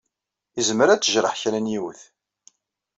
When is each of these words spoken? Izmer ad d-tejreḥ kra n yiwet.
Izmer 0.59 0.89
ad 0.89 0.99
d-tejreḥ 1.01 1.35
kra 1.41 1.59
n 1.59 1.71
yiwet. 1.71 2.01